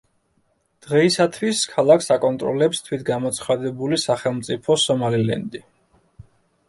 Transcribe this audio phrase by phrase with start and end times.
[0.85, 5.63] დღეისათვის ქალაქს აკონტროლებს თვითგამოცხადებული სახელმწიფო სომალილენდი.